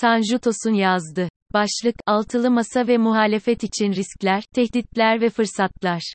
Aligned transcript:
Tanju 0.00 0.38
Tosun 0.38 0.74
yazdı. 0.74 1.28
Başlık, 1.52 1.94
Altılı 2.06 2.50
Masa 2.50 2.86
ve 2.86 2.98
Muhalefet 2.98 3.64
için 3.64 3.92
Riskler, 3.92 4.42
Tehditler 4.54 5.20
ve 5.20 5.30
Fırsatlar. 5.30 6.14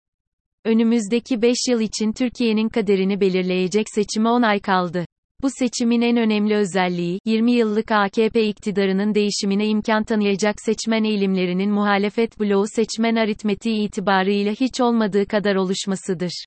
Önümüzdeki 0.66 1.42
5 1.42 1.56
yıl 1.70 1.82
için 1.82 2.12
Türkiye'nin 2.12 2.70
kaderini 2.70 3.22
belirleyecek 3.22 3.86
seçime 3.90 4.30
10 4.30 4.42
ay 4.42 4.60
kaldı. 4.60 5.06
Bu 5.42 5.50
seçimin 5.60 6.02
en 6.02 6.18
önemli 6.18 6.56
özelliği, 6.56 7.20
20 7.26 7.52
yıllık 7.52 7.92
AKP 7.92 8.48
iktidarının 8.48 9.16
değişimine 9.16 9.68
imkan 9.68 10.04
tanıyacak 10.04 10.56
seçmen 10.66 11.04
eğilimlerinin 11.04 11.72
muhalefet 11.72 12.40
bloğu 12.40 12.66
seçmen 12.68 13.16
aritmetiği 13.16 13.88
itibarıyla 13.88 14.52
hiç 14.52 14.82
olmadığı 14.82 15.26
kadar 15.26 15.56
oluşmasıdır. 15.56 16.46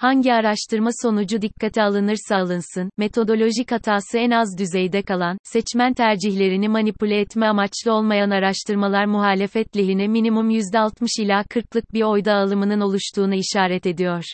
Hangi 0.00 0.32
araştırma 0.32 0.90
sonucu 1.02 1.42
dikkate 1.42 1.82
alınırsa 1.82 2.36
alınsın, 2.36 2.90
metodolojik 2.98 3.72
hatası 3.72 4.18
en 4.18 4.30
az 4.30 4.58
düzeyde 4.58 5.02
kalan, 5.02 5.38
seçmen 5.42 5.94
tercihlerini 5.94 6.68
manipüle 6.68 7.20
etme 7.20 7.46
amaçlı 7.46 7.92
olmayan 7.92 8.30
araştırmalar 8.30 9.04
muhalefet 9.04 9.76
lehine 9.76 10.08
minimum 10.08 10.50
%60 10.50 11.22
ila 11.22 11.40
40'lık 11.42 11.94
bir 11.94 12.02
oy 12.02 12.24
dağılımının 12.24 12.80
oluştuğunu 12.80 13.34
işaret 13.34 13.86
ediyor. 13.86 14.24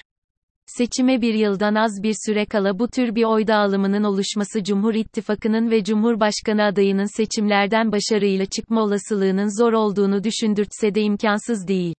Seçime 0.66 1.20
bir 1.20 1.34
yıldan 1.34 1.74
az 1.74 2.02
bir 2.02 2.14
süre 2.26 2.46
kala 2.46 2.78
bu 2.78 2.88
tür 2.88 3.14
bir 3.14 3.24
oy 3.24 3.46
dağılımının 3.46 4.04
oluşması 4.04 4.64
Cumhur 4.64 4.94
İttifakı'nın 4.94 5.70
ve 5.70 5.84
Cumhurbaşkanı 5.84 6.64
adayının 6.64 7.16
seçimlerden 7.16 7.92
başarıyla 7.92 8.46
çıkma 8.46 8.82
olasılığının 8.82 9.62
zor 9.62 9.72
olduğunu 9.72 10.24
düşündürtse 10.24 10.94
de 10.94 11.00
imkansız 11.00 11.68
değil. 11.68 11.94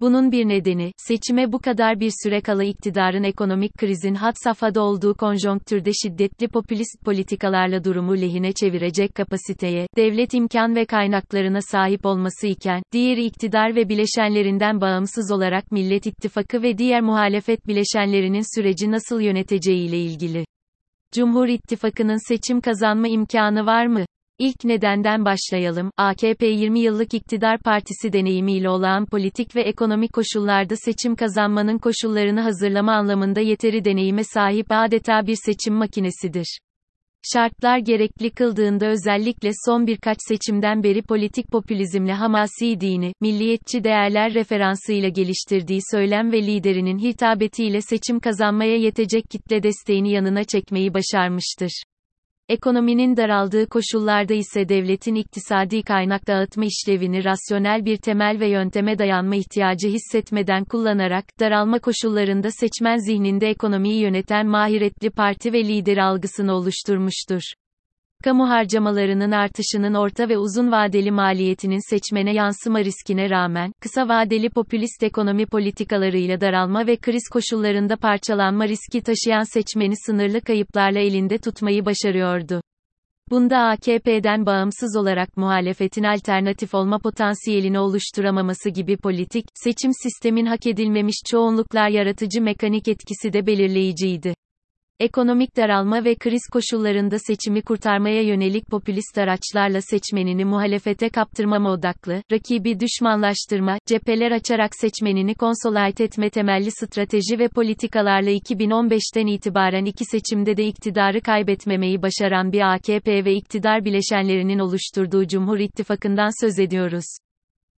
Bunun 0.00 0.32
bir 0.32 0.48
nedeni, 0.48 0.92
seçime 0.96 1.52
bu 1.52 1.58
kadar 1.58 2.00
bir 2.00 2.12
süre 2.22 2.40
kala 2.40 2.64
iktidarın 2.64 3.22
ekonomik 3.22 3.74
krizin 3.74 4.14
had 4.14 4.34
safhada 4.44 4.82
olduğu 4.82 5.14
konjonktürde 5.14 5.90
şiddetli 6.02 6.48
popülist 6.48 7.04
politikalarla 7.04 7.84
durumu 7.84 8.16
lehine 8.16 8.52
çevirecek 8.52 9.14
kapasiteye, 9.14 9.86
devlet 9.96 10.34
imkan 10.34 10.76
ve 10.76 10.84
kaynaklarına 10.84 11.60
sahip 11.60 12.06
olması 12.06 12.46
iken, 12.46 12.82
diğeri 12.92 13.24
iktidar 13.24 13.76
ve 13.76 13.88
bileşenlerinden 13.88 14.80
bağımsız 14.80 15.32
olarak 15.32 15.72
Millet 15.72 16.06
İttifakı 16.06 16.62
ve 16.62 16.78
diğer 16.78 17.00
muhalefet 17.00 17.66
bileşenlerinin 17.66 18.56
süreci 18.56 18.90
nasıl 18.90 19.20
yöneteceğiyle 19.20 19.98
ilgili. 19.98 20.44
Cumhur 21.12 21.48
İttifakı'nın 21.48 22.28
seçim 22.28 22.60
kazanma 22.60 23.08
imkanı 23.08 23.66
var 23.66 23.86
mı? 23.86 24.04
İlk 24.38 24.64
nedenden 24.64 25.24
başlayalım. 25.24 25.90
AKP 25.96 26.46
20 26.46 26.80
yıllık 26.80 27.14
iktidar 27.14 27.58
partisi 27.58 28.12
deneyimiyle 28.12 28.68
olağan 28.68 29.06
politik 29.06 29.56
ve 29.56 29.62
ekonomik 29.62 30.12
koşullarda 30.12 30.76
seçim 30.76 31.16
kazanmanın 31.16 31.78
koşullarını 31.78 32.40
hazırlama 32.40 32.92
anlamında 32.92 33.40
yeteri 33.40 33.84
deneyime 33.84 34.24
sahip 34.24 34.66
adeta 34.70 35.26
bir 35.26 35.36
seçim 35.44 35.74
makinesidir. 35.74 36.58
Şartlar 37.32 37.78
gerekli 37.78 38.30
kıldığında 38.30 38.86
özellikle 38.86 39.50
son 39.66 39.86
birkaç 39.86 40.18
seçimden 40.28 40.82
beri 40.82 41.02
politik 41.02 41.48
popülizmle 41.52 42.12
hamasi 42.12 42.80
dini, 42.80 43.12
milliyetçi 43.20 43.84
değerler 43.84 44.34
referansıyla 44.34 45.08
geliştirdiği 45.08 45.80
söylem 45.90 46.32
ve 46.32 46.42
liderinin 46.42 46.98
hitabetiyle 46.98 47.80
seçim 47.80 48.20
kazanmaya 48.20 48.76
yetecek 48.76 49.24
kitle 49.30 49.62
desteğini 49.62 50.12
yanına 50.12 50.44
çekmeyi 50.44 50.94
başarmıştır. 50.94 51.82
Ekonominin 52.48 53.16
daraldığı 53.16 53.68
koşullarda 53.68 54.34
ise 54.34 54.68
devletin 54.68 55.14
iktisadi 55.14 55.82
kaynak 55.82 56.26
dağıtma 56.26 56.64
işlevini 56.64 57.24
rasyonel 57.24 57.84
bir 57.84 57.96
temel 57.96 58.40
ve 58.40 58.48
yönteme 58.48 58.98
dayanma 58.98 59.36
ihtiyacı 59.36 59.88
hissetmeden 59.88 60.64
kullanarak, 60.64 61.24
daralma 61.40 61.78
koşullarında 61.78 62.50
seçmen 62.50 62.96
zihninde 62.96 63.48
ekonomiyi 63.48 64.00
yöneten 64.00 64.46
mahiretli 64.46 65.10
parti 65.10 65.52
ve 65.52 65.64
lider 65.64 65.96
algısını 65.96 66.52
oluşturmuştur. 66.52 67.42
Kamu 68.24 68.48
harcamalarının 68.48 69.30
artışının 69.30 69.94
orta 69.94 70.28
ve 70.28 70.38
uzun 70.38 70.72
vadeli 70.72 71.10
maliyetinin 71.10 71.90
seçmene 71.90 72.34
yansıma 72.34 72.80
riskine 72.80 73.30
rağmen, 73.30 73.72
kısa 73.80 74.08
vadeli 74.08 74.50
popülist 74.50 75.02
ekonomi 75.02 75.46
politikalarıyla 75.46 76.40
daralma 76.40 76.86
ve 76.86 76.96
kriz 76.96 77.22
koşullarında 77.32 77.96
parçalanma 77.96 78.68
riski 78.68 79.02
taşıyan 79.02 79.42
seçmeni 79.42 79.94
sınırlı 80.06 80.40
kayıplarla 80.40 80.98
elinde 80.98 81.38
tutmayı 81.38 81.84
başarıyordu. 81.84 82.60
Bunda 83.30 83.58
AKP'den 83.58 84.46
bağımsız 84.46 84.96
olarak 84.96 85.36
muhalefetin 85.36 86.04
alternatif 86.04 86.74
olma 86.74 86.98
potansiyelini 86.98 87.78
oluşturamaması 87.78 88.70
gibi 88.70 88.96
politik, 88.96 89.44
seçim 89.54 89.90
sistemin 90.02 90.46
hak 90.46 90.66
edilmemiş 90.66 91.16
çoğunluklar 91.30 91.88
yaratıcı 91.88 92.42
mekanik 92.42 92.88
etkisi 92.88 93.32
de 93.32 93.46
belirleyiciydi. 93.46 94.34
Ekonomik 95.00 95.56
daralma 95.56 96.04
ve 96.04 96.14
kriz 96.14 96.42
koşullarında 96.52 97.18
seçimi 97.18 97.62
kurtarmaya 97.62 98.22
yönelik 98.22 98.66
popülist 98.66 99.18
araçlarla 99.18 99.80
seçmenini 99.80 100.44
muhalefete 100.44 101.08
kaptırmama 101.08 101.70
odaklı, 101.70 102.22
rakibi 102.32 102.80
düşmanlaştırma, 102.80 103.78
cepheler 103.86 104.30
açarak 104.30 104.70
seçmenini 104.76 105.34
konsolayt 105.34 106.00
etme 106.00 106.30
temelli 106.30 106.70
strateji 106.70 107.38
ve 107.38 107.48
politikalarla 107.48 108.30
2015'ten 108.30 109.26
itibaren 109.26 109.84
iki 109.84 110.04
seçimde 110.04 110.56
de 110.56 110.66
iktidarı 110.66 111.20
kaybetmemeyi 111.20 112.02
başaran 112.02 112.52
bir 112.52 112.74
AKP 112.74 113.24
ve 113.24 113.34
iktidar 113.34 113.84
bileşenlerinin 113.84 114.58
oluşturduğu 114.58 115.26
Cumhur 115.26 115.58
İttifakı'ndan 115.58 116.44
söz 116.44 116.58
ediyoruz. 116.58 117.04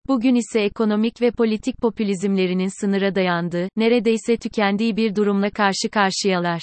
Bugün 0.09 0.35
ise 0.35 0.61
ekonomik 0.61 1.23
ve 1.23 1.31
politik 1.31 1.77
popülizmlerinin 1.83 2.81
sınıra 2.81 3.15
dayandığı, 3.15 3.69
neredeyse 3.77 4.37
tükendiği 4.37 4.97
bir 4.97 5.15
durumla 5.15 5.51
karşı 5.51 5.91
karşıyalar. 5.93 6.63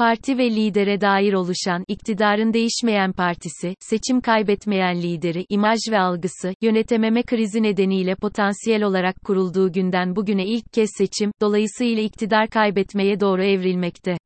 Parti 0.00 0.38
ve 0.38 0.50
lidere 0.50 1.00
dair 1.00 1.32
oluşan, 1.32 1.84
iktidarın 1.88 2.52
değişmeyen 2.52 3.12
partisi, 3.12 3.74
seçim 3.80 4.20
kaybetmeyen 4.20 5.02
lideri, 5.02 5.46
imaj 5.48 5.78
ve 5.90 5.98
algısı, 5.98 6.54
yönetememe 6.62 7.22
krizi 7.22 7.62
nedeniyle 7.62 8.14
potansiyel 8.14 8.82
olarak 8.82 9.16
kurulduğu 9.24 9.72
günden 9.72 10.16
bugüne 10.16 10.46
ilk 10.46 10.72
kez 10.72 10.90
seçim, 10.98 11.32
dolayısıyla 11.40 12.02
iktidar 12.02 12.48
kaybetmeye 12.48 13.20
doğru 13.20 13.42
evrilmekte. 13.42 14.16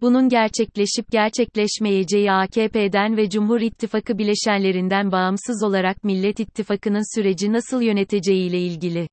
Bunun 0.00 0.28
gerçekleşip 0.28 1.10
gerçekleşmeyeceği 1.10 2.32
AKP'den 2.32 3.16
ve 3.16 3.30
Cumhur 3.30 3.60
İttifakı 3.60 4.18
bileşenlerinden 4.18 5.12
bağımsız 5.12 5.62
olarak 5.64 6.04
Millet 6.04 6.40
İttifakı'nın 6.40 7.16
süreci 7.16 7.52
nasıl 7.52 7.82
yöneteceğiyle 7.82 8.60
ilgili. 8.60 9.08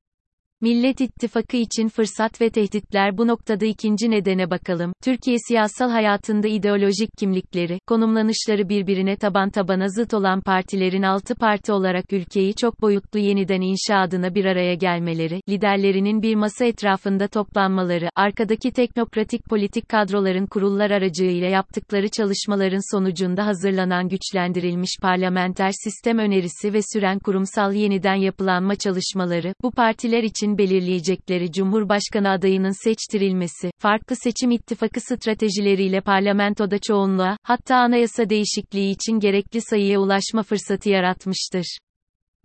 Millet 0.62 1.00
İttifakı 1.00 1.56
için 1.56 1.88
fırsat 1.88 2.40
ve 2.40 2.50
tehditler 2.50 3.18
bu 3.18 3.26
noktada 3.26 3.66
ikinci 3.66 4.10
nedene 4.10 4.50
bakalım. 4.50 4.92
Türkiye 5.04 5.36
siyasal 5.48 5.90
hayatında 5.90 6.48
ideolojik 6.48 7.10
kimlikleri, 7.18 7.78
konumlanışları 7.86 8.68
birbirine 8.68 9.16
taban 9.16 9.50
tabana 9.50 9.88
zıt 9.88 10.14
olan 10.14 10.40
partilerin 10.40 11.02
altı 11.02 11.34
parti 11.34 11.72
olarak 11.72 12.12
ülkeyi 12.12 12.54
çok 12.54 12.82
boyutlu 12.82 13.18
yeniden 13.18 13.60
inşa 13.60 13.96
adına 13.96 14.34
bir 14.34 14.44
araya 14.44 14.74
gelmeleri, 14.74 15.40
liderlerinin 15.48 16.22
bir 16.22 16.34
masa 16.34 16.64
etrafında 16.64 17.28
toplanmaları, 17.28 18.08
arkadaki 18.16 18.70
teknokratik 18.70 19.44
politik 19.44 19.88
kadroların 19.88 20.46
kurullar 20.46 20.90
aracıyla 20.90 21.48
yaptıkları 21.48 22.08
çalışmaların 22.08 22.96
sonucunda 22.96 23.46
hazırlanan 23.46 24.08
güçlendirilmiş 24.08 24.98
parlamenter 25.02 25.70
sistem 25.84 26.18
önerisi 26.18 26.72
ve 26.72 26.80
süren 26.92 27.18
kurumsal 27.18 27.72
yeniden 27.72 28.14
yapılanma 28.14 28.76
çalışmaları, 28.76 29.54
bu 29.62 29.70
partiler 29.70 30.22
için 30.22 30.51
için 30.52 30.58
belirleyecekleri 30.58 31.52
Cumhurbaşkanı 31.52 32.30
adayının 32.30 32.84
seçtirilmesi, 32.84 33.70
farklı 33.78 34.16
seçim 34.16 34.50
ittifakı 34.50 35.00
stratejileriyle 35.00 36.00
parlamentoda 36.00 36.78
çoğunluğa, 36.78 37.36
hatta 37.42 37.76
anayasa 37.76 38.28
değişikliği 38.28 38.90
için 38.90 39.20
gerekli 39.20 39.60
sayıya 39.60 40.00
ulaşma 40.00 40.42
fırsatı 40.42 40.88
yaratmıştır. 40.88 41.78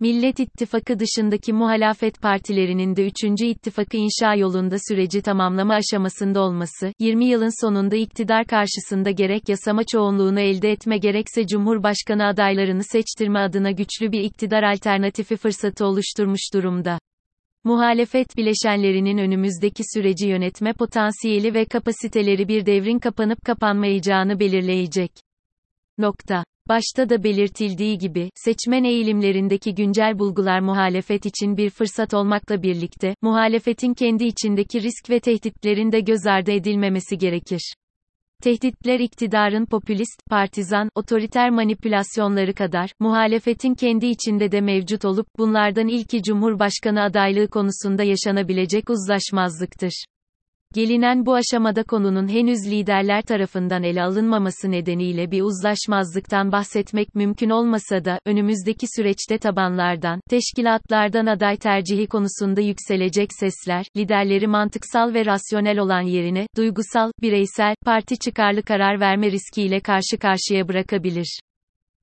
Millet 0.00 0.40
İttifakı 0.40 0.98
dışındaki 0.98 1.52
muhalefet 1.52 2.22
partilerinin 2.22 2.96
de 2.96 3.06
3. 3.06 3.14
ittifakı 3.42 3.96
inşa 3.96 4.34
yolunda 4.34 4.76
süreci 4.88 5.22
tamamlama 5.22 5.74
aşamasında 5.74 6.40
olması, 6.40 6.92
20 7.00 7.24
yılın 7.26 7.64
sonunda 7.64 7.96
iktidar 7.96 8.46
karşısında 8.46 9.10
gerek 9.10 9.48
yasama 9.48 9.82
çoğunluğunu 9.92 10.40
elde 10.40 10.70
etme 10.70 10.98
gerekse 10.98 11.46
Cumhurbaşkanı 11.46 12.26
adaylarını 12.26 12.84
seçtirme 12.84 13.38
adına 13.40 13.70
güçlü 13.70 14.12
bir 14.12 14.20
iktidar 14.20 14.62
alternatifi 14.62 15.36
fırsatı 15.36 15.86
oluşturmuş 15.86 16.54
durumda. 16.54 16.98
Muhalefet 17.64 18.36
bileşenlerinin 18.36 19.18
önümüzdeki 19.18 19.82
süreci 19.94 20.28
yönetme 20.28 20.72
potansiyeli 20.72 21.54
ve 21.54 21.64
kapasiteleri 21.64 22.48
bir 22.48 22.66
devrin 22.66 22.98
kapanıp 22.98 23.44
kapanmayacağını 23.44 24.40
belirleyecek. 24.40 25.10
Nokta. 25.98 26.44
Başta 26.68 27.08
da 27.08 27.24
belirtildiği 27.24 27.98
gibi, 27.98 28.30
seçmen 28.34 28.84
eğilimlerindeki 28.84 29.74
güncel 29.74 30.18
bulgular 30.18 30.60
muhalefet 30.60 31.26
için 31.26 31.56
bir 31.56 31.70
fırsat 31.70 32.14
olmakla 32.14 32.62
birlikte, 32.62 33.14
muhalefetin 33.22 33.94
kendi 33.94 34.24
içindeki 34.24 34.82
risk 34.82 35.10
ve 35.10 35.20
tehditlerin 35.20 35.92
de 35.92 36.00
göz 36.00 36.26
ardı 36.26 36.50
edilmemesi 36.50 37.18
gerekir. 37.18 37.74
Tehditler 38.42 39.00
iktidarın 39.00 39.66
popülist, 39.66 40.26
partizan, 40.30 40.90
otoriter 40.94 41.50
manipülasyonları 41.50 42.54
kadar, 42.54 42.90
muhalefetin 43.00 43.74
kendi 43.74 44.06
içinde 44.06 44.52
de 44.52 44.60
mevcut 44.60 45.04
olup, 45.04 45.26
bunlardan 45.38 45.88
ilki 45.88 46.22
Cumhurbaşkanı 46.22 47.02
adaylığı 47.02 47.48
konusunda 47.48 48.02
yaşanabilecek 48.02 48.90
uzlaşmazlıktır. 48.90 50.04
Gelinen 50.74 51.26
bu 51.26 51.34
aşamada 51.34 51.82
konunun 51.82 52.28
henüz 52.28 52.66
liderler 52.70 53.22
tarafından 53.22 53.82
ele 53.82 54.02
alınmaması 54.02 54.70
nedeniyle 54.70 55.30
bir 55.30 55.42
uzlaşmazlıktan 55.42 56.52
bahsetmek 56.52 57.14
mümkün 57.14 57.50
olmasa 57.50 58.04
da, 58.04 58.18
önümüzdeki 58.26 58.86
süreçte 58.96 59.38
tabanlardan, 59.38 60.20
teşkilatlardan 60.30 61.26
aday 61.26 61.56
tercihi 61.56 62.06
konusunda 62.06 62.60
yükselecek 62.60 63.28
sesler, 63.32 63.86
liderleri 63.96 64.46
mantıksal 64.46 65.14
ve 65.14 65.26
rasyonel 65.26 65.78
olan 65.78 66.00
yerine, 66.00 66.46
duygusal, 66.56 67.12
bireysel, 67.22 67.74
parti 67.84 68.18
çıkarlı 68.18 68.62
karar 68.62 69.00
verme 69.00 69.30
riskiyle 69.30 69.80
karşı 69.80 70.18
karşıya 70.20 70.68
bırakabilir. 70.68 71.40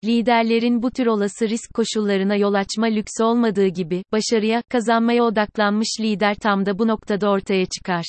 Liderlerin 0.06 0.84
bu 0.84 0.92
tür 0.92 1.06
olası 1.06 1.50
risk 1.50 1.74
koşullarına 1.74 2.36
yol 2.36 2.54
açma 2.54 2.86
lüksü 2.86 3.24
olmadığı 3.24 3.68
gibi, 3.68 4.04
başarıya, 4.12 4.62
kazanmaya 4.70 5.24
odaklanmış 5.24 5.98
lider 6.00 6.36
tam 6.36 6.66
da 6.66 6.80
bu 6.80 6.88
noktada 6.88 7.30
ortaya 7.30 7.66
çıkar. 7.66 8.06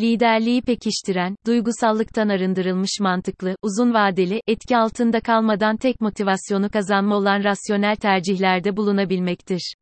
Liderliği 0.00 0.62
pekiştiren, 0.62 1.36
duygusallıktan 1.46 2.28
arındırılmış 2.28 2.90
mantıklı, 3.00 3.56
uzun 3.62 3.94
vadeli, 3.94 4.40
etki 4.46 4.76
altında 4.76 5.20
kalmadan 5.20 5.76
tek 5.76 6.00
motivasyonu 6.00 6.70
kazanma 6.70 7.16
olan 7.16 7.44
rasyonel 7.44 7.96
tercihlerde 7.96 8.76
bulunabilmektir. 8.76 9.74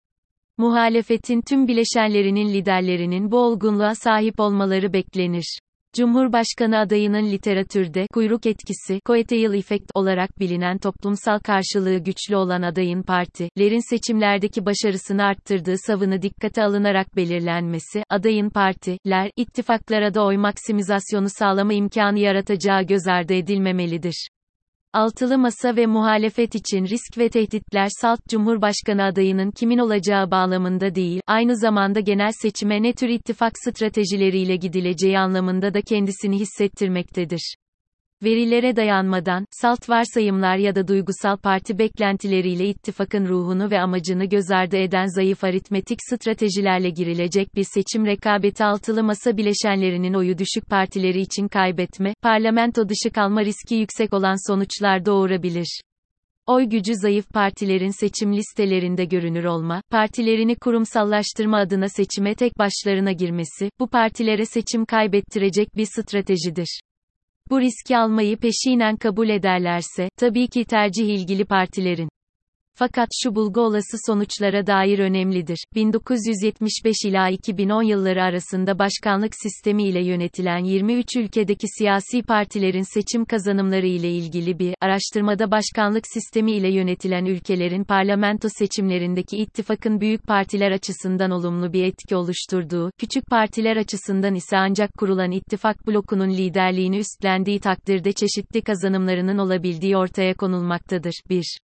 Muhalefetin 0.56 1.42
tüm 1.48 1.68
bileşenlerinin 1.68 2.48
liderlerinin 2.48 3.30
bu 3.30 3.38
olgunluğa 3.38 3.94
sahip 3.94 4.40
olmaları 4.40 4.92
beklenir. 4.92 5.58
Cumhurbaşkanı 5.98 6.78
adayının 6.78 7.30
literatürde 7.30 8.06
kuyruk 8.12 8.46
etkisi, 8.46 9.00
coattail 9.06 9.54
effect 9.54 9.90
olarak 9.94 10.40
bilinen 10.40 10.78
toplumsal 10.78 11.38
karşılığı 11.38 11.98
güçlü 11.98 12.36
olan 12.36 12.62
adayın 12.62 13.02
partilerin 13.02 13.90
seçimlerdeki 13.90 14.66
başarısını 14.66 15.24
arttırdığı 15.24 15.78
savını 15.86 16.22
dikkate 16.22 16.62
alınarak 16.62 17.16
belirlenmesi, 17.16 18.02
adayın 18.10 18.50
partiler, 18.50 19.30
ittifaklara 19.36 20.14
da 20.14 20.24
oy 20.24 20.36
maksimizasyonu 20.36 21.28
sağlama 21.28 21.72
imkanı 21.72 22.18
yaratacağı 22.18 22.82
göz 22.82 23.06
ardı 23.06 23.34
edilmemelidir. 23.34 24.28
Altılı 24.92 25.38
masa 25.38 25.76
ve 25.76 25.86
muhalefet 25.86 26.54
için 26.54 26.84
risk 26.84 27.18
ve 27.18 27.28
tehditler 27.28 27.88
salt 28.00 28.20
cumhurbaşkanı 28.28 29.04
adayının 29.04 29.50
kimin 29.50 29.78
olacağı 29.78 30.30
bağlamında 30.30 30.94
değil, 30.94 31.20
aynı 31.26 31.56
zamanda 31.56 32.00
genel 32.00 32.32
seçime 32.42 32.82
ne 32.82 32.92
tür 32.92 33.08
ittifak 33.08 33.52
stratejileriyle 33.58 34.56
gidileceği 34.56 35.18
anlamında 35.18 35.74
da 35.74 35.82
kendisini 35.82 36.38
hissettirmektedir. 36.38 37.54
Verilere 38.24 38.76
dayanmadan, 38.76 39.44
salt 39.50 39.88
varsayımlar 39.88 40.56
ya 40.56 40.74
da 40.74 40.88
duygusal 40.88 41.36
parti 41.36 41.78
beklentileriyle 41.78 42.68
ittifakın 42.68 43.26
ruhunu 43.26 43.70
ve 43.70 43.80
amacını 43.80 44.24
göz 44.24 44.50
ardı 44.50 44.76
eden 44.76 45.06
zayıf 45.06 45.44
aritmetik 45.44 45.98
stratejilerle 46.10 46.90
girilecek 46.90 47.54
bir 47.54 47.64
seçim 47.74 48.06
rekabeti 48.06 48.64
altılı 48.64 49.02
masa 49.02 49.36
bileşenlerinin 49.36 50.14
oyu 50.14 50.38
düşük 50.38 50.66
partileri 50.70 51.20
için 51.20 51.48
kaybetme, 51.48 52.14
parlamento 52.22 52.88
dışı 52.88 53.10
kalma 53.10 53.44
riski 53.44 53.74
yüksek 53.74 54.14
olan 54.14 54.50
sonuçlar 54.50 55.06
doğurabilir. 55.06 55.80
Oy 56.46 56.64
gücü 56.64 56.92
zayıf 56.94 57.28
partilerin 57.28 58.00
seçim 58.00 58.32
listelerinde 58.32 59.04
görünür 59.04 59.44
olma, 59.44 59.82
partilerini 59.90 60.56
kurumsallaştırma 60.56 61.58
adına 61.58 61.88
seçime 61.88 62.34
tek 62.34 62.58
başlarına 62.58 63.12
girmesi, 63.12 63.70
bu 63.80 63.86
partilere 63.86 64.44
seçim 64.44 64.84
kaybettirecek 64.84 65.76
bir 65.76 65.86
stratejidir. 65.86 66.80
Bu 67.50 67.60
riski 67.60 67.98
almayı 67.98 68.36
peşinen 68.36 68.96
kabul 68.96 69.28
ederlerse, 69.28 70.08
tabii 70.16 70.48
ki 70.48 70.64
tercih 70.64 71.08
ilgili 71.08 71.44
partilerin. 71.44 72.08
Fakat 72.78 73.08
şu 73.22 73.34
bulgu 73.34 73.60
olası 73.60 73.96
sonuçlara 74.06 74.66
dair 74.66 74.98
önemlidir. 74.98 75.64
1975 75.74 76.96
ila 77.04 77.28
2010 77.28 77.82
yılları 77.82 78.22
arasında 78.22 78.78
başkanlık 78.78 79.32
sistemi 79.42 79.84
ile 79.84 80.04
yönetilen 80.04 80.64
23 80.64 81.16
ülkedeki 81.16 81.66
siyasi 81.78 82.22
partilerin 82.22 82.94
seçim 82.94 83.24
kazanımları 83.24 83.86
ile 83.86 84.10
ilgili 84.10 84.58
bir 84.58 84.74
araştırmada 84.80 85.50
başkanlık 85.50 86.04
sistemi 86.06 86.52
ile 86.52 86.72
yönetilen 86.72 87.24
ülkelerin 87.24 87.84
parlamento 87.84 88.48
seçimlerindeki 88.58 89.36
ittifakın 89.36 90.00
büyük 90.00 90.26
partiler 90.26 90.70
açısından 90.72 91.30
olumlu 91.30 91.72
bir 91.72 91.84
etki 91.84 92.16
oluşturduğu, 92.16 92.90
küçük 92.98 93.26
partiler 93.26 93.76
açısından 93.76 94.34
ise 94.34 94.56
ancak 94.56 94.94
kurulan 94.98 95.30
ittifak 95.30 95.86
blokunun 95.86 96.30
liderliğini 96.30 96.98
üstlendiği 96.98 97.60
takdirde 97.60 98.12
çeşitli 98.12 98.62
kazanımlarının 98.62 99.38
olabildiği 99.38 99.96
ortaya 99.96 100.34
konulmaktadır. 100.34 101.14
1. 101.30 101.58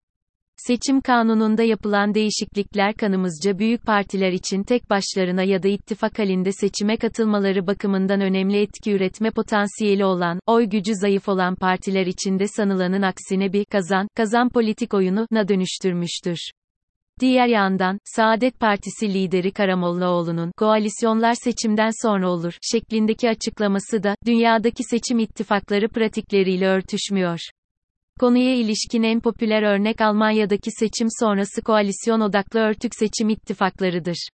Seçim 0.57 1.01
kanununda 1.01 1.63
yapılan 1.63 2.13
değişiklikler 2.13 2.93
kanımızca 2.93 3.59
büyük 3.59 3.85
partiler 3.85 4.31
için 4.31 4.63
tek 4.63 4.89
başlarına 4.89 5.43
ya 5.43 5.63
da 5.63 5.67
ittifak 5.67 6.19
halinde 6.19 6.51
seçime 6.51 6.97
katılmaları 6.97 7.67
bakımından 7.67 8.21
önemli 8.21 8.61
etki 8.61 8.91
üretme 8.91 9.31
potansiyeli 9.31 10.05
olan, 10.05 10.39
oy 10.47 10.65
gücü 10.65 10.95
zayıf 10.95 11.29
olan 11.29 11.55
partiler 11.55 12.05
içinde 12.05 12.47
sanılanın 12.47 13.01
aksine 13.01 13.53
bir 13.53 13.65
kazan, 13.65 14.07
kazan 14.15 14.49
politik 14.49 14.93
oyunu 14.93 15.27
na 15.31 15.47
dönüştürmüştür. 15.47 16.37
Diğer 17.19 17.47
yandan, 17.47 17.97
Saadet 18.03 18.59
Partisi 18.59 19.13
lideri 19.13 19.51
Karamollaoğlu'nun 19.51 20.51
koalisyonlar 20.57 21.33
seçimden 21.33 21.91
sonra 22.01 22.29
olur 22.29 22.57
şeklindeki 22.71 23.29
açıklaması 23.29 24.03
da 24.03 24.15
dünyadaki 24.25 24.83
seçim 24.83 25.19
ittifakları 25.19 25.89
pratikleriyle 25.89 26.67
örtüşmüyor. 26.67 27.39
Konuya 28.19 28.55
ilişkin 28.55 29.03
en 29.03 29.19
popüler 29.19 29.63
örnek 29.63 30.01
Almanya'daki 30.01 30.71
seçim 30.71 31.07
sonrası 31.19 31.61
koalisyon 31.61 32.21
odaklı 32.21 32.59
örtük 32.59 32.95
seçim 32.95 33.29
ittifaklarıdır. 33.29 34.27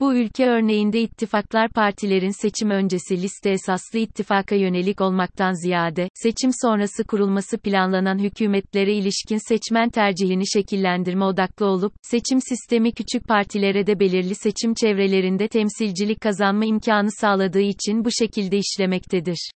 Bu 0.00 0.14
ülke 0.14 0.46
örneğinde 0.46 1.00
ittifaklar 1.00 1.68
partilerin 1.68 2.42
seçim 2.42 2.70
öncesi 2.70 3.22
liste 3.22 3.50
esaslı 3.50 3.98
ittifaka 3.98 4.54
yönelik 4.54 5.00
olmaktan 5.00 5.64
ziyade, 5.64 6.08
seçim 6.14 6.50
sonrası 6.62 7.04
kurulması 7.04 7.58
planlanan 7.58 8.18
hükümetlere 8.18 8.94
ilişkin 8.94 9.48
seçmen 9.48 9.90
tercihini 9.90 10.44
şekillendirme 10.52 11.24
odaklı 11.24 11.66
olup, 11.66 11.92
seçim 12.02 12.40
sistemi 12.40 12.92
küçük 12.92 13.28
partilere 13.28 13.86
de 13.86 14.00
belirli 14.00 14.34
seçim 14.34 14.74
çevrelerinde 14.74 15.48
temsilcilik 15.48 16.20
kazanma 16.20 16.64
imkanı 16.64 17.08
sağladığı 17.20 17.60
için 17.60 18.04
bu 18.04 18.08
şekilde 18.10 18.58
işlemektedir. 18.58 19.50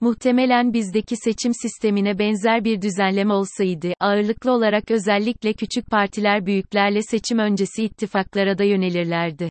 Muhtemelen 0.00 0.72
bizdeki 0.72 1.16
seçim 1.16 1.52
sistemine 1.62 2.18
benzer 2.18 2.64
bir 2.64 2.82
düzenleme 2.82 3.34
olsaydı, 3.34 3.92
ağırlıklı 4.00 4.52
olarak 4.52 4.90
özellikle 4.90 5.52
küçük 5.52 5.86
partiler 5.90 6.46
büyüklerle 6.46 7.02
seçim 7.02 7.38
öncesi 7.38 7.84
ittifaklara 7.84 8.58
da 8.58 8.64
yönelirlerdi. 8.64 9.50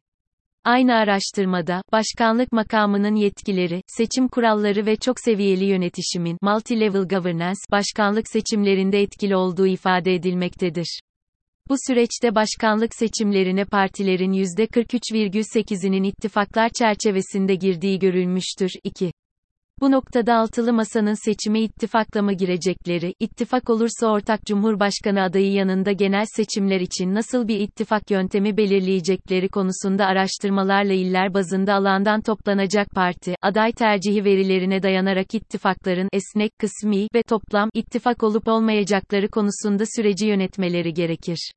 Aynı 0.63 0.95
araştırmada, 0.95 1.81
başkanlık 1.91 2.51
makamının 2.51 3.15
yetkileri, 3.15 3.81
seçim 3.87 4.27
kuralları 4.27 4.85
ve 4.85 4.95
çok 4.95 5.19
seviyeli 5.19 5.65
yönetişimin 5.65 6.37
multi-level 6.43 7.09
governance 7.09 7.59
başkanlık 7.71 8.27
seçimlerinde 8.27 9.01
etkili 9.01 9.35
olduğu 9.35 9.67
ifade 9.67 10.15
edilmektedir. 10.15 10.99
Bu 11.69 11.75
süreçte 11.87 12.35
başkanlık 12.35 12.95
seçimlerine 12.95 13.65
partilerin 13.65 14.33
%43,8'inin 14.33 16.03
ittifaklar 16.03 16.69
çerçevesinde 16.79 17.55
girdiği 17.55 17.99
görülmüştür. 17.99 18.71
2. 18.83 19.11
Bu 19.81 19.91
noktada 19.91 20.35
altılı 20.35 20.73
masanın 20.73 21.25
seçime 21.25 21.61
ittifakla 21.61 22.21
mı 22.21 22.33
girecekleri, 22.33 23.13
ittifak 23.19 23.69
olursa 23.69 24.07
ortak 24.07 24.45
cumhurbaşkanı 24.45 25.21
adayı 25.21 25.51
yanında 25.51 25.91
genel 25.91 26.25
seçimler 26.35 26.79
için 26.81 27.13
nasıl 27.13 27.47
bir 27.47 27.59
ittifak 27.59 28.11
yöntemi 28.11 28.57
belirleyecekleri 28.57 29.49
konusunda 29.49 30.05
araştırmalarla 30.05 30.93
iller 30.93 31.33
bazında 31.33 31.73
alandan 31.73 32.21
toplanacak 32.21 32.87
parti, 32.89 33.35
aday 33.41 33.71
tercihi 33.71 34.25
verilerine 34.25 34.83
dayanarak 34.83 35.35
ittifakların 35.35 36.09
esnek, 36.13 36.51
kısmi 36.59 37.07
ve 37.15 37.23
toplam 37.23 37.69
ittifak 37.73 38.23
olup 38.23 38.47
olmayacakları 38.47 39.27
konusunda 39.27 39.83
süreci 39.95 40.25
yönetmeleri 40.27 40.93
gerekir. 40.93 41.51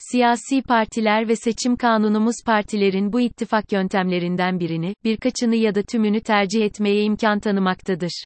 Siyasi 0.00 0.62
partiler 0.62 1.28
ve 1.28 1.36
seçim 1.36 1.76
kanunumuz 1.76 2.36
partilerin 2.46 3.12
bu 3.12 3.20
ittifak 3.20 3.72
yöntemlerinden 3.72 4.60
birini, 4.60 4.94
birkaçını 5.04 5.56
ya 5.56 5.74
da 5.74 5.82
tümünü 5.82 6.20
tercih 6.20 6.62
etmeye 6.62 7.02
imkan 7.02 7.40
tanımaktadır. 7.40 8.24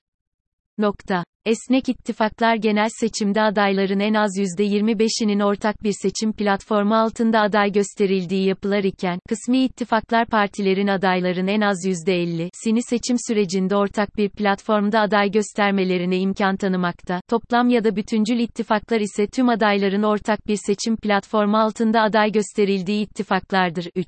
Nokta. 0.78 1.24
Esnek 1.44 1.88
ittifaklar 1.88 2.56
genel 2.56 2.88
seçimde 3.00 3.42
adayların 3.42 4.00
en 4.00 4.14
az 4.14 4.38
%25'inin 4.38 5.40
ortak 5.40 5.82
bir 5.82 5.92
seçim 6.02 6.32
platformu 6.32 6.94
altında 6.94 7.40
aday 7.40 7.72
gösterildiği 7.72 8.46
yapılar 8.46 8.84
iken, 8.84 9.18
kısmi 9.28 9.64
ittifaklar 9.64 10.26
partilerin 10.26 10.86
adayların 10.86 11.46
en 11.46 11.60
az 11.60 11.76
%50'sini 11.86 12.80
seçim 12.90 13.16
sürecinde 13.28 13.76
ortak 13.76 14.16
bir 14.16 14.30
platformda 14.30 15.00
aday 15.00 15.30
göstermelerine 15.30 16.18
imkan 16.18 16.56
tanımakta, 16.56 17.20
toplam 17.28 17.68
ya 17.68 17.84
da 17.84 17.96
bütüncül 17.96 18.38
ittifaklar 18.38 19.00
ise 19.00 19.26
tüm 19.26 19.48
adayların 19.48 20.02
ortak 20.02 20.46
bir 20.46 20.58
seçim 20.66 20.96
platformu 20.96 21.56
altında 21.56 22.00
aday 22.00 22.32
gösterildiği 22.32 23.04
ittifaklardır. 23.04 23.90
3. 23.96 24.06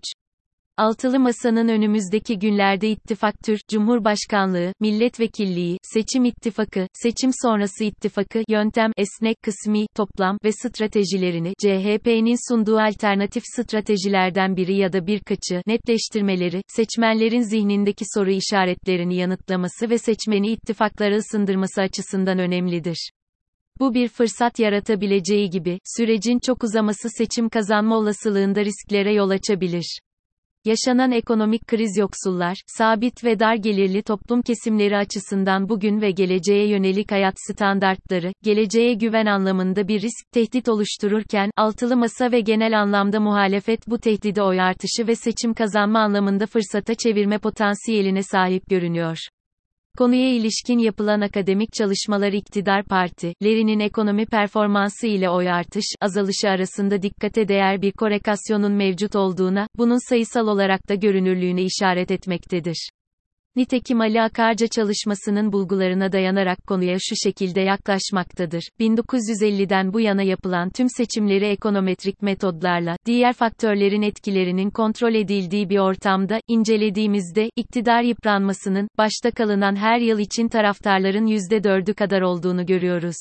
Altılı 0.78 1.20
Masa'nın 1.20 1.68
önümüzdeki 1.68 2.38
günlerde 2.38 2.88
ittifak 2.88 3.34
tür, 3.44 3.60
Cumhurbaşkanlığı, 3.70 4.72
milletvekilliği, 4.80 5.78
seçim 5.82 6.24
ittifakı, 6.24 6.88
seçim 6.92 7.30
sonrası 7.42 7.84
ittifakı, 7.84 8.42
yöntem, 8.48 8.90
esnek, 8.96 9.36
kısmi, 9.42 9.86
toplam 9.94 10.38
ve 10.44 10.52
stratejilerini, 10.52 11.52
CHP'nin 11.62 12.52
sunduğu 12.52 12.78
alternatif 12.78 13.42
stratejilerden 13.56 14.56
biri 14.56 14.76
ya 14.76 14.92
da 14.92 15.06
birkaçı, 15.06 15.62
netleştirmeleri, 15.66 16.62
seçmenlerin 16.68 17.42
zihnindeki 17.42 18.04
soru 18.14 18.30
işaretlerini 18.30 19.16
yanıtlaması 19.16 19.90
ve 19.90 19.98
seçmeni 19.98 20.50
ittifaklara 20.50 21.16
ısındırması 21.16 21.80
açısından 21.80 22.38
önemlidir. 22.38 23.10
Bu 23.80 23.94
bir 23.94 24.08
fırsat 24.08 24.58
yaratabileceği 24.58 25.50
gibi, 25.50 25.78
sürecin 25.96 26.38
çok 26.46 26.64
uzaması 26.64 27.08
seçim 27.18 27.48
kazanma 27.48 27.96
olasılığında 27.96 28.64
risklere 28.64 29.14
yol 29.14 29.30
açabilir. 29.30 29.98
Yaşanan 30.66 31.12
ekonomik 31.12 31.66
kriz 31.66 31.96
yoksullar, 31.96 32.56
sabit 32.66 33.24
ve 33.24 33.38
dar 33.38 33.54
gelirli 33.54 34.02
toplum 34.02 34.42
kesimleri 34.42 34.96
açısından 34.96 35.68
bugün 35.68 36.00
ve 36.00 36.10
geleceğe 36.10 36.68
yönelik 36.68 37.12
hayat 37.12 37.34
standartları, 37.36 38.32
geleceğe 38.42 38.94
güven 38.94 39.26
anlamında 39.26 39.88
bir 39.88 40.02
risk, 40.02 40.32
tehdit 40.32 40.68
oluştururken, 40.68 41.50
altılı 41.56 41.96
masa 41.96 42.32
ve 42.32 42.40
genel 42.40 42.80
anlamda 42.80 43.20
muhalefet 43.20 43.80
bu 43.88 43.98
tehdidi 43.98 44.42
oy 44.42 44.60
artışı 44.60 45.06
ve 45.06 45.14
seçim 45.14 45.54
kazanma 45.54 45.98
anlamında 45.98 46.46
fırsata 46.46 46.94
çevirme 46.94 47.38
potansiyeline 47.38 48.22
sahip 48.22 48.62
görünüyor. 48.70 49.18
Konuya 49.98 50.34
ilişkin 50.34 50.78
yapılan 50.78 51.20
akademik 51.20 51.72
çalışmalar 51.72 52.32
iktidar 52.32 52.84
partilerinin 52.84 53.80
ekonomi 53.80 54.26
performansı 54.26 55.06
ile 55.06 55.30
oy 55.30 55.50
artış, 55.50 55.84
azalışı 56.00 56.48
arasında 56.48 57.02
dikkate 57.02 57.48
değer 57.48 57.82
bir 57.82 57.92
korekasyonun 57.92 58.72
mevcut 58.72 59.16
olduğuna, 59.16 59.68
bunun 59.78 60.08
sayısal 60.08 60.46
olarak 60.46 60.88
da 60.88 60.94
görünürlüğüne 60.94 61.62
işaret 61.62 62.10
etmektedir. 62.10 62.90
Nitekim 63.56 64.00
Ali 64.00 64.22
Akarca 64.22 64.66
çalışmasının 64.66 65.52
bulgularına 65.52 66.12
dayanarak 66.12 66.66
konuya 66.66 66.96
şu 67.00 67.14
şekilde 67.24 67.60
yaklaşmaktadır. 67.60 68.62
1950'den 68.80 69.92
bu 69.92 70.00
yana 70.00 70.22
yapılan 70.22 70.70
tüm 70.70 70.88
seçimleri 70.88 71.44
ekonometrik 71.44 72.22
metodlarla, 72.22 72.96
diğer 73.06 73.32
faktörlerin 73.32 74.02
etkilerinin 74.02 74.70
kontrol 74.70 75.14
edildiği 75.14 75.70
bir 75.70 75.78
ortamda, 75.78 76.40
incelediğimizde, 76.48 77.50
iktidar 77.56 78.02
yıpranmasının, 78.02 78.88
başta 78.98 79.30
kalınan 79.30 79.76
her 79.76 79.98
yıl 79.98 80.18
için 80.18 80.48
taraftarların 80.48 81.26
%4'ü 81.26 81.94
kadar 81.94 82.20
olduğunu 82.20 82.66
görüyoruz. 82.66 83.16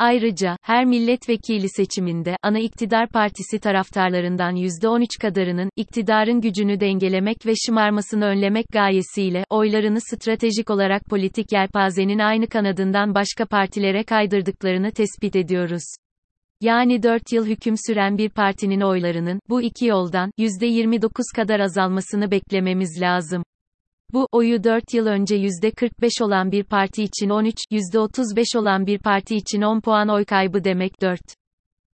Ayrıca, 0.00 0.56
her 0.62 0.84
milletvekili 0.84 1.68
seçiminde, 1.68 2.36
ana 2.42 2.58
iktidar 2.58 3.08
partisi 3.08 3.58
taraftarlarından 3.58 4.56
%13 4.56 5.20
kadarının, 5.20 5.70
iktidarın 5.76 6.40
gücünü 6.40 6.80
dengelemek 6.80 7.46
ve 7.46 7.52
şımarmasını 7.66 8.24
önlemek 8.24 8.66
gayesiyle, 8.72 9.44
oylarını 9.50 10.00
stratejik 10.00 10.70
olarak 10.70 11.04
politik 11.04 11.52
yelpazenin 11.52 12.18
aynı 12.18 12.46
kanadından 12.46 13.14
başka 13.14 13.46
partilere 13.46 14.04
kaydırdıklarını 14.04 14.90
tespit 14.90 15.36
ediyoruz. 15.36 15.84
Yani 16.60 17.02
4 17.02 17.32
yıl 17.32 17.46
hüküm 17.46 17.74
süren 17.86 18.18
bir 18.18 18.30
partinin 18.30 18.80
oylarının, 18.80 19.40
bu 19.48 19.62
iki 19.62 19.86
yoldan, 19.86 20.30
%29 20.38 21.36
kadar 21.36 21.60
azalmasını 21.60 22.30
beklememiz 22.30 23.00
lazım. 23.00 23.42
Bu, 24.12 24.28
oyu 24.32 24.64
4 24.64 24.94
yıl 24.94 25.06
önce 25.06 25.36
%45 25.36 26.24
olan 26.24 26.52
bir 26.52 26.64
parti 26.64 27.02
için 27.02 27.28
13, 27.28 27.56
%35 27.70 28.58
olan 28.58 28.86
bir 28.86 28.98
parti 28.98 29.36
için 29.36 29.62
10 29.62 29.80
puan 29.80 30.08
oy 30.08 30.24
kaybı 30.24 30.64
demek 30.64 31.00
4. 31.00 31.20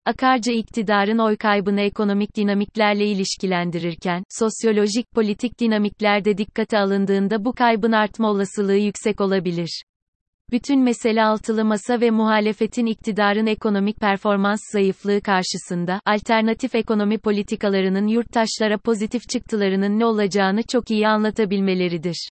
Akarca 0.05 0.53
iktidarın 0.53 1.19
oy 1.19 1.37
kaybını 1.37 1.81
ekonomik 1.81 2.37
dinamiklerle 2.37 3.07
ilişkilendirirken, 3.07 4.23
sosyolojik 4.39 5.13
politik 5.15 5.61
dinamikler 5.61 6.25
de 6.25 6.39
dikkate 6.39 6.79
alındığında 6.79 7.45
bu 7.45 7.53
kaybın 7.53 7.93
artma 7.93 8.31
olasılığı 8.31 8.77
yüksek 8.77 9.21
olabilir. 9.21 9.83
Bütün 10.53 10.81
mesele 10.81 11.25
altılı 11.25 11.65
masa 11.65 12.01
ve 12.01 12.11
muhalefetin 12.11 12.87
iktidarın 12.87 13.47
ekonomik 13.47 14.01
performans 14.01 14.61
zayıflığı 14.73 15.21
karşısında, 15.21 16.01
alternatif 16.07 16.75
ekonomi 16.75 17.19
politikalarının 17.19 18.07
yurttaşlara 18.07 18.79
pozitif 18.79 19.29
çıktılarının 19.29 19.99
ne 19.99 20.05
olacağını 20.07 20.63
çok 20.63 20.91
iyi 20.91 21.09
anlatabilmeleridir. 21.09 22.29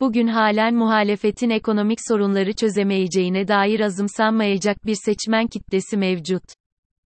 Bugün 0.00 0.26
halen 0.26 0.74
muhalefetin 0.74 1.50
ekonomik 1.50 1.98
sorunları 2.08 2.52
çözemeyeceğine 2.52 3.48
dair 3.48 3.80
azımsanmayacak 3.80 4.86
bir 4.86 4.96
seçmen 5.04 5.46
kitlesi 5.46 5.96
mevcut. 5.96 6.57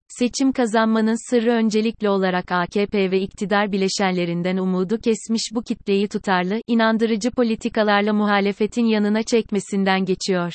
Seçim 0.10 0.51
kazanmanın 0.51 1.30
sırrı 1.30 1.51
öncelikli 1.51 2.10
olarak 2.10 2.51
AKP 2.51 3.12
ve 3.12 3.22
iktidar 3.22 3.72
bileşenlerinden 3.72 4.58
umudu 4.58 4.98
kesmiş 4.98 5.42
bu 5.54 5.63
kitleyi 5.63 6.08
tutarlı, 6.08 6.62
inandırıcı 6.68 7.32
politikalarla 7.32 8.13
muhalefetin 8.13 8.86
yanına 8.86 9.24
çekmesinden 9.24 10.06
geçiyor. 10.06 10.54